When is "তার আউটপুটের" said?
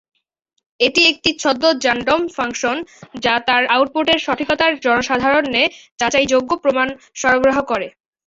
3.47-4.19